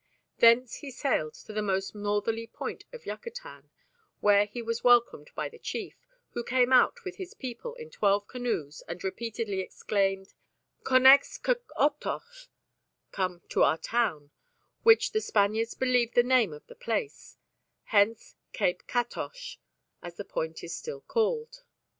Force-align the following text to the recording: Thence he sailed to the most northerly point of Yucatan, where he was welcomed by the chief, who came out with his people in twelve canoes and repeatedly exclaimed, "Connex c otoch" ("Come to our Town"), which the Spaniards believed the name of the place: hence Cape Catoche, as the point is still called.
Thence 0.39 0.77
he 0.77 0.89
sailed 0.89 1.35
to 1.45 1.53
the 1.53 1.61
most 1.61 1.93
northerly 1.93 2.47
point 2.47 2.85
of 2.91 3.05
Yucatan, 3.05 3.69
where 4.19 4.45
he 4.47 4.59
was 4.59 4.83
welcomed 4.83 5.29
by 5.35 5.47
the 5.47 5.59
chief, 5.59 5.95
who 6.31 6.43
came 6.43 6.73
out 6.73 7.03
with 7.05 7.17
his 7.17 7.35
people 7.35 7.75
in 7.75 7.91
twelve 7.91 8.25
canoes 8.27 8.81
and 8.87 9.03
repeatedly 9.03 9.59
exclaimed, 9.59 10.33
"Connex 10.83 11.39
c 11.45 11.53
otoch" 11.77 12.47
("Come 13.11 13.43
to 13.49 13.61
our 13.61 13.77
Town"), 13.77 14.31
which 14.81 15.11
the 15.11 15.21
Spaniards 15.21 15.75
believed 15.75 16.15
the 16.15 16.23
name 16.23 16.51
of 16.51 16.65
the 16.65 16.73
place: 16.73 17.37
hence 17.83 18.35
Cape 18.53 18.87
Catoche, 18.87 19.57
as 20.01 20.15
the 20.15 20.25
point 20.25 20.63
is 20.63 20.75
still 20.75 21.01
called. 21.01 21.61